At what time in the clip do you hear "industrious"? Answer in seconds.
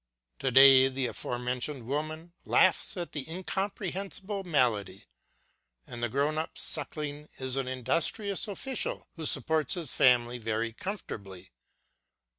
7.67-8.47